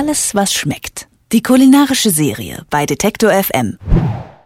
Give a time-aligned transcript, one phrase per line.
[0.00, 1.08] Alles, was schmeckt.
[1.30, 3.76] Die kulinarische Serie bei Detektor FM.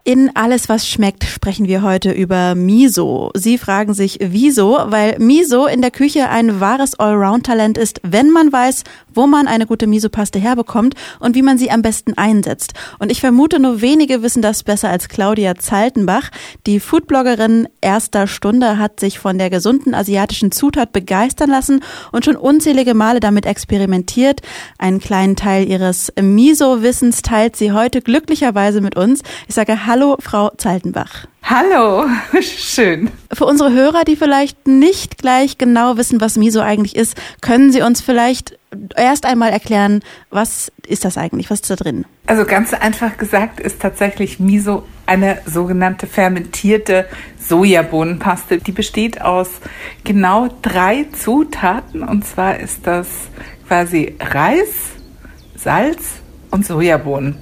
[0.03, 3.31] In Alles, was schmeckt, sprechen wir heute über Miso.
[3.35, 4.81] Sie fragen sich, wieso?
[4.87, 8.83] Weil Miso in der Küche ein wahres Allround-Talent ist, wenn man weiß,
[9.15, 12.75] wo man eine gute Miso-Paste herbekommt und wie man sie am besten einsetzt.
[12.99, 16.31] Und ich vermute, nur wenige wissen das besser als Claudia Zaltenbach.
[16.67, 21.81] Die Foodbloggerin erster Stunde hat sich von der gesunden asiatischen Zutat begeistern lassen
[22.13, 24.41] und schon unzählige Male damit experimentiert.
[24.79, 29.23] Einen kleinen Teil ihres Miso-Wissens teilt sie heute glücklicherweise mit uns.
[29.49, 31.27] Ich sage Hallo, Frau Zaltenbach.
[31.47, 32.07] Hallo,
[32.41, 33.11] schön.
[33.31, 37.83] Für unsere Hörer, die vielleicht nicht gleich genau wissen, was Miso eigentlich ist, können Sie
[37.83, 38.59] uns vielleicht
[38.97, 41.51] erst einmal erklären, was ist das eigentlich?
[41.51, 42.07] Was ist da drin?
[42.27, 47.07] Also ganz einfach gesagt ist tatsächlich Miso eine sogenannte fermentierte
[47.39, 48.57] Sojabohnenpaste.
[48.57, 49.51] Die besteht aus
[50.03, 53.07] genau drei Zutaten und zwar ist das
[53.69, 54.71] quasi Reis,
[55.57, 57.37] Salz und Sojabohnen.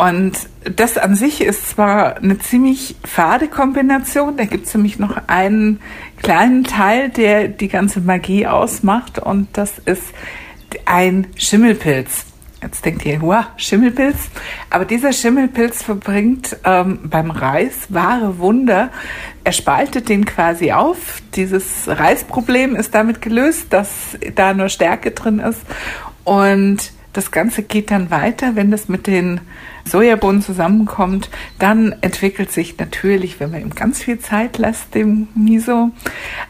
[0.00, 0.32] Und
[0.78, 5.78] das an sich ist zwar eine ziemlich fade Kombination, da gibt es nämlich noch einen
[6.22, 10.04] kleinen Teil, der die ganze Magie ausmacht und das ist
[10.86, 12.24] ein Schimmelpilz.
[12.62, 14.16] Jetzt denkt ihr, wow, Schimmelpilz.
[14.70, 18.88] Aber dieser Schimmelpilz verbringt ähm, beim Reis wahre Wunder.
[19.44, 21.20] Er spaltet den quasi auf.
[21.34, 25.60] Dieses Reisproblem ist damit gelöst, dass da nur Stärke drin ist.
[26.24, 29.40] Und das Ganze geht dann weiter, wenn das mit den
[29.84, 31.30] Sojabohnen zusammenkommt.
[31.58, 35.90] Dann entwickelt sich natürlich, wenn man ihm ganz viel Zeit lässt, dem Miso,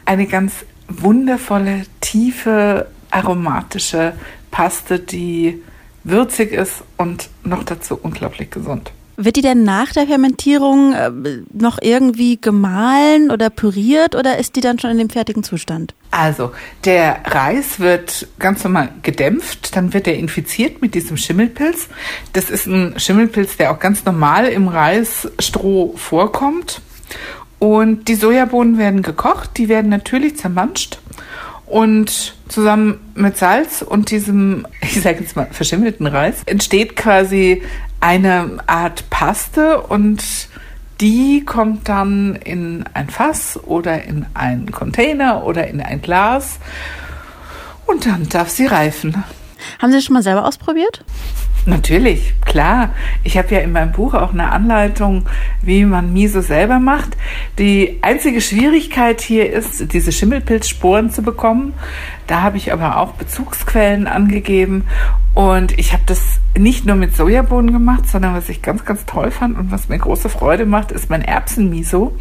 [0.04, 4.12] eine ganz wundervolle, tiefe, aromatische
[4.50, 5.62] Paste, die
[6.04, 8.92] würzig ist und noch dazu unglaublich gesund.
[9.22, 11.10] Wird die denn nach der Fermentierung äh,
[11.52, 15.94] noch irgendwie gemahlen oder püriert oder ist die dann schon in dem fertigen Zustand?
[16.10, 16.52] Also,
[16.86, 21.88] der Reis wird ganz normal gedämpft, dann wird er infiziert mit diesem Schimmelpilz.
[22.32, 26.80] Das ist ein Schimmelpilz, der auch ganz normal im Reisstroh vorkommt.
[27.58, 30.98] Und die Sojabohnen werden gekocht, die werden natürlich zermanscht
[31.66, 37.62] und zusammen mit Salz und diesem, ich sage jetzt mal, verschimmelten Reis entsteht quasi
[38.00, 40.22] eine Art Paste und
[41.00, 46.58] die kommt dann in ein Fass oder in einen Container oder in ein Glas
[47.86, 49.24] und dann darf sie reifen.
[49.78, 51.04] Haben Sie das schon mal selber ausprobiert?
[51.66, 52.90] Natürlich, klar.
[53.22, 55.26] Ich habe ja in meinem Buch auch eine Anleitung,
[55.60, 57.16] wie man Miso selber macht.
[57.58, 61.74] Die einzige Schwierigkeit hier ist, diese Schimmelpilzsporen zu bekommen.
[62.26, 64.84] Da habe ich aber auch Bezugsquellen angegeben.
[65.34, 69.30] Und ich habe das nicht nur mit Sojabohnen gemacht, sondern was ich ganz, ganz toll
[69.30, 72.16] fand und was mir große Freude macht, ist mein Erbsenmiso.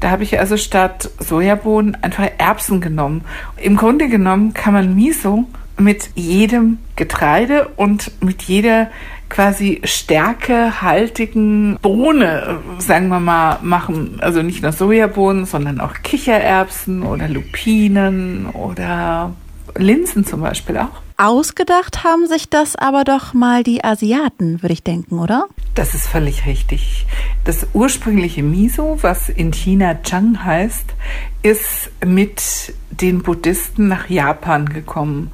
[0.00, 3.22] Da habe ich also statt Sojabohnen einfach Erbsen genommen.
[3.56, 5.46] Im Grunde genommen kann man Miso
[5.78, 8.90] mit jedem Getreide und mit jeder
[9.28, 14.18] quasi stärkehaltigen Bohne, sagen wir mal, machen.
[14.20, 19.32] Also nicht nur Sojabohnen, sondern auch Kichererbsen oder Lupinen oder
[19.76, 21.00] Linsen zum Beispiel auch.
[21.22, 25.48] Ausgedacht haben sich das aber doch mal die Asiaten, würde ich denken, oder?
[25.74, 27.06] Das ist völlig richtig.
[27.44, 30.94] Das ursprüngliche Miso, was in China Chang heißt,
[31.42, 35.30] ist mit den Buddhisten nach Japan gekommen.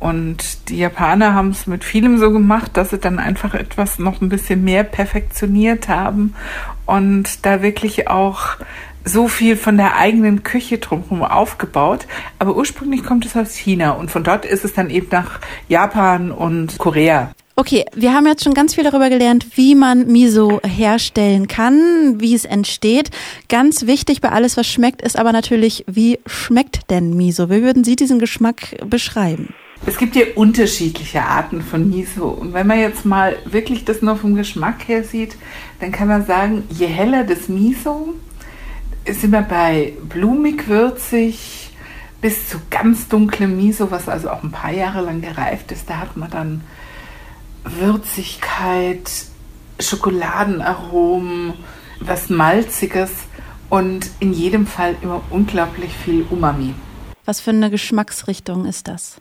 [0.00, 4.20] Und die Japaner haben es mit vielem so gemacht, dass sie dann einfach etwas noch
[4.20, 6.34] ein bisschen mehr perfektioniert haben
[6.86, 8.56] und da wirklich auch
[9.04, 12.06] so viel von der eigenen Küche drumherum aufgebaut.
[12.38, 16.30] Aber ursprünglich kommt es aus China und von dort ist es dann eben nach Japan
[16.32, 17.32] und Korea.
[17.56, 22.34] Okay, wir haben jetzt schon ganz viel darüber gelernt, wie man Miso herstellen kann, wie
[22.34, 23.10] es entsteht.
[23.50, 27.50] Ganz wichtig bei alles, was schmeckt, ist aber natürlich, wie schmeckt denn Miso?
[27.50, 29.52] Wie würden Sie diesen Geschmack beschreiben?
[29.84, 32.28] Es gibt ja unterschiedliche Arten von Miso.
[32.28, 35.36] Und wenn man jetzt mal wirklich das nur vom Geschmack her sieht,
[35.80, 38.14] dann kann man sagen, je heller das Miso,
[39.06, 41.70] sind wir bei blumig, würzig
[42.20, 45.88] bis zu ganz dunklem Miso, was also auch ein paar Jahre lang gereift ist.
[45.88, 46.60] Da hat man dann
[47.64, 49.10] Würzigkeit,
[49.78, 51.54] Schokoladenaromen,
[52.00, 53.10] was Malziges
[53.70, 56.74] und in jedem Fall immer unglaublich viel Umami.
[57.24, 59.20] Was für eine Geschmacksrichtung ist das?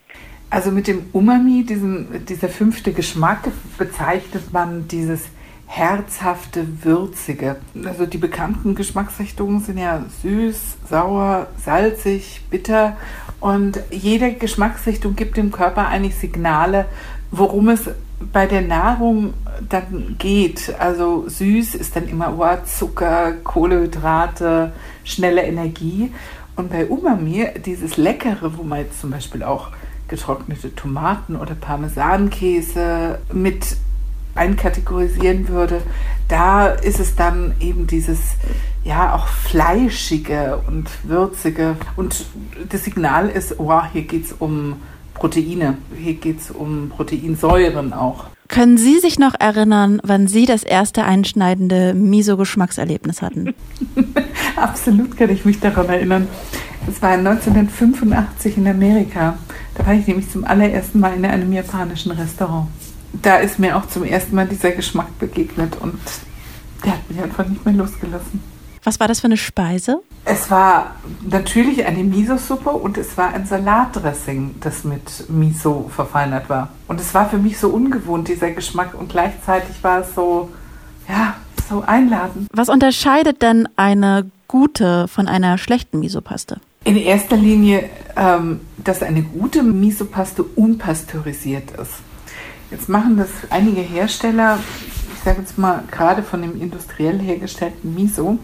[0.49, 5.25] Also mit dem Umami, diesem, dieser fünfte Geschmack, bezeichnet man dieses
[5.71, 7.57] herzhafte, würzige.
[7.85, 12.97] Also die bekannten Geschmacksrichtungen sind ja süß, sauer, salzig, bitter.
[13.39, 16.85] Und jede Geschmacksrichtung gibt dem Körper eigentlich Signale,
[17.29, 17.87] worum es
[18.33, 19.35] bei der Nahrung
[19.69, 20.73] dann geht.
[20.79, 24.73] Also süß ist dann immer oh, Zucker, Kohlenhydrate,
[25.03, 26.11] schnelle Energie.
[26.55, 29.69] Und bei Umami, dieses Leckere, wo man jetzt zum Beispiel auch
[30.07, 33.77] getrocknete Tomaten oder Parmesankäse mit
[34.39, 35.81] einkategorisieren würde,
[36.27, 38.19] da ist es dann eben dieses
[38.83, 42.25] ja auch fleischige und würzige und
[42.69, 44.77] das Signal ist, oh, hier geht es um
[45.13, 48.25] Proteine, hier geht es um Proteinsäuren auch.
[48.47, 53.53] Können Sie sich noch erinnern, wann Sie das erste einschneidende Miso-Geschmackserlebnis hatten?
[54.55, 56.27] Absolut kann ich mich daran erinnern.
[56.87, 59.37] Das war 1985 in Amerika.
[59.75, 62.69] Da war ich nämlich zum allerersten Mal in einem japanischen Restaurant.
[63.13, 65.99] Da ist mir auch zum ersten Mal dieser Geschmack begegnet und
[66.85, 68.41] der hat mich einfach nicht mehr losgelassen.
[68.83, 70.01] Was war das für eine Speise?
[70.25, 70.95] Es war
[71.27, 76.69] natürlich eine Miso-Suppe und es war ein Salatdressing, das mit Miso verfeinert war.
[76.87, 80.49] Und es war für mich so ungewohnt, dieser Geschmack, und gleichzeitig war es so,
[81.07, 81.35] ja,
[81.69, 82.47] so einladend.
[82.53, 86.59] Was unterscheidet denn eine gute von einer schlechten Misopaste?
[86.85, 91.91] In erster Linie, ähm, dass eine gute Misopaste unpasteurisiert ist.
[92.71, 94.59] Jetzt machen das einige Hersteller,
[95.13, 98.37] ich sage jetzt mal gerade von dem industriell hergestellten Miso,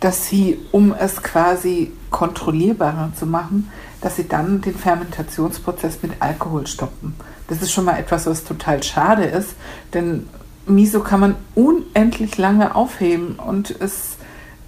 [0.00, 3.70] dass sie, um es quasi kontrollierbarer zu machen,
[4.00, 7.14] dass sie dann den Fermentationsprozess mit Alkohol stoppen.
[7.48, 9.54] Das ist schon mal etwas, was total schade ist,
[9.92, 10.28] denn
[10.66, 14.16] Miso kann man unendlich lange aufheben und es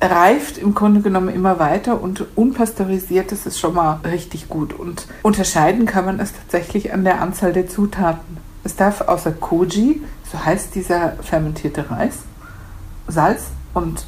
[0.01, 4.75] reift im Grunde genommen immer weiter und unpasteurisiertes ist schon mal richtig gut.
[4.75, 8.46] Und unterscheiden kann man es tatsächlich an der Anzahl der Zutaten.
[8.67, 12.15] Es darf außer Koji, so heißt dieser fermentierte Reis,
[13.07, 14.05] Salz und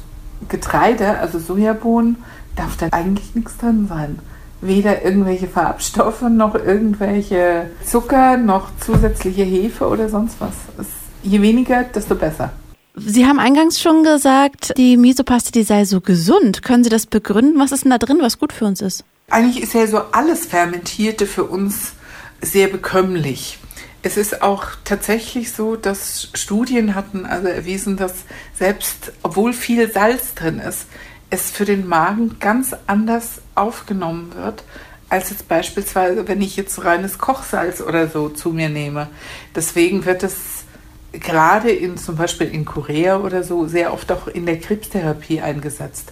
[0.49, 2.17] Getreide, also Sojabohnen,
[2.57, 4.19] darf da eigentlich nichts drin sein.
[4.59, 10.55] Weder irgendwelche Farbstoffe, noch irgendwelche Zucker, noch zusätzliche Hefe oder sonst was.
[10.77, 10.87] Es,
[11.23, 12.51] je weniger, desto besser.
[12.97, 16.63] Sie haben eingangs schon gesagt, die Misopaste, die sei so gesund.
[16.63, 17.57] Können Sie das begründen?
[17.57, 19.05] Was ist denn da drin, was gut für uns ist?
[19.29, 21.93] Eigentlich ist ja so alles Fermentierte für uns
[22.41, 23.57] sehr bekömmlich.
[24.01, 28.13] Es ist auch tatsächlich so, dass Studien hatten also erwiesen, dass
[28.53, 30.85] selbst obwohl viel Salz drin ist,
[31.29, 34.63] es für den Magen ganz anders aufgenommen wird,
[35.09, 39.09] als jetzt beispielsweise, wenn ich jetzt reines Kochsalz oder so zu mir nehme.
[39.55, 40.63] Deswegen wird es
[41.11, 46.11] gerade in zum Beispiel in Korea oder so sehr oft auch in der Krebstherapie eingesetzt.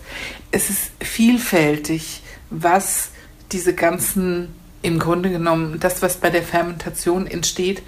[0.51, 3.09] Es ist vielfältig, was
[3.51, 7.81] diese ganzen im Grunde genommen das, was bei der Fermentation entsteht,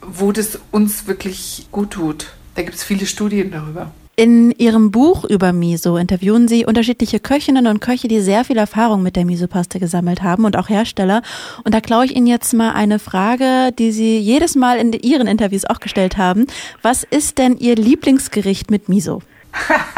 [0.00, 2.32] wo das uns wirklich gut tut.
[2.54, 3.92] Da gibt es viele Studien darüber.
[4.16, 9.02] In Ihrem Buch über Miso interviewen Sie unterschiedliche Köchinnen und Köche, die sehr viel Erfahrung
[9.02, 11.22] mit der Miso-Paste gesammelt haben und auch Hersteller.
[11.64, 15.26] Und da klaue ich Ihnen jetzt mal eine Frage, die Sie jedes Mal in Ihren
[15.26, 16.46] Interviews auch gestellt haben.
[16.82, 19.22] Was ist denn Ihr Lieblingsgericht mit Miso?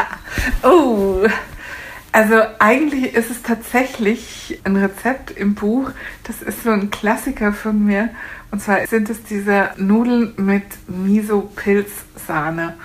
[0.63, 1.25] oh,
[2.13, 5.89] also eigentlich ist es tatsächlich ein Rezept im Buch.
[6.23, 8.09] Das ist so ein Klassiker von mir.
[8.51, 12.75] Und zwar sind es diese Nudeln mit Miso-Pilzsahne.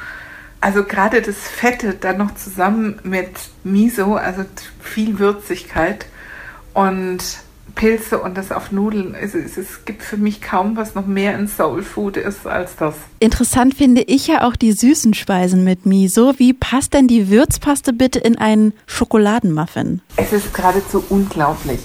[0.62, 4.46] Also gerade das Fette dann noch zusammen mit Miso, also
[4.80, 6.06] viel Würzigkeit.
[6.72, 7.22] Und
[7.78, 9.14] Pilze und das auf Nudeln.
[9.14, 12.74] Es, es, es, gibt für mich kaum was noch mehr in Soul Food ist als
[12.74, 12.96] das.
[13.20, 16.34] Interessant finde ich ja auch die süßen Speisen mit Miso.
[16.38, 20.02] Wie passt denn die Würzpaste bitte in einen Schokoladenmuffin?
[20.16, 21.78] Es ist geradezu unglaublich.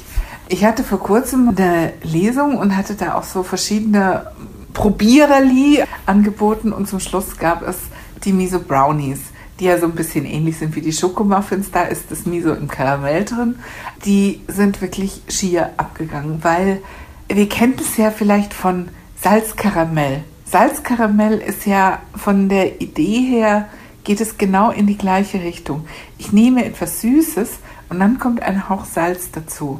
[0.50, 4.32] Ich hatte vor kurzem eine Lesung und hatte da auch so verschiedene
[4.74, 7.78] Probiererli angeboten und zum Schluss gab es
[8.26, 9.20] die Miso Brownies
[9.60, 11.72] die ja so ein bisschen ähnlich sind wie die Schokomuffins.
[11.72, 13.60] Da ist das Miso im Karamell drin.
[14.06, 16.82] Die sind wirklich schier abgegangen, weil
[17.28, 18.90] wir kennen es ja vielleicht von
[19.22, 20.24] Salzkaramell.
[20.46, 23.70] Salzkaramell ist ja von der Idee her,
[24.04, 25.86] geht es genau in die gleiche Richtung.
[26.18, 29.80] Ich nehme etwas Süßes und dann kommt ein Hauch Salz dazu.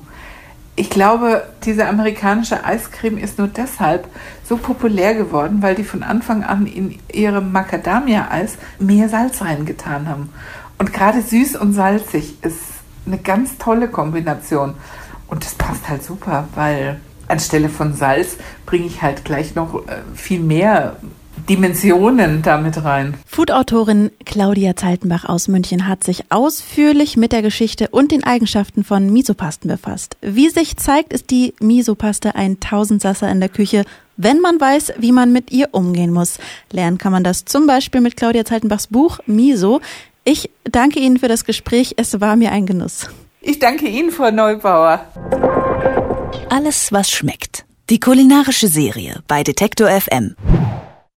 [0.76, 4.08] Ich glaube, diese amerikanische Eiscreme ist nur deshalb
[4.44, 10.30] so populär geworden, weil die von Anfang an in ihrem Macadamia-Eis mehr Salz reingetan haben.
[10.80, 12.58] Und gerade süß und salzig ist
[13.06, 14.74] eine ganz tolle Kombination.
[15.28, 20.02] Und das passt halt super, weil anstelle von Salz bringe ich halt gleich noch äh,
[20.16, 20.98] viel mehr
[21.50, 23.16] Dimensionen damit rein.
[23.26, 29.12] Food-Autorin Claudia Zeitenbach aus München hat sich ausführlich mit der Geschichte und den Eigenschaften von
[29.12, 30.18] Misopasten befasst.
[30.22, 33.84] Wie sich zeigt, ist die Misopaste ein Tausendsasser in der Küche,
[34.16, 36.38] wenn man weiß, wie man mit ihr umgehen muss.
[36.72, 39.82] Lernen kann man das zum Beispiel mit Claudia Zeitenbachs Buch Miso.
[40.24, 41.96] Ich danke Ihnen für das Gespräch.
[41.98, 43.10] Es war mir ein Genuss.
[43.42, 45.06] Ich danke Ihnen, Frau Neubauer.
[46.50, 47.66] Alles, was schmeckt.
[47.90, 50.36] Die kulinarische Serie bei Detektor FM.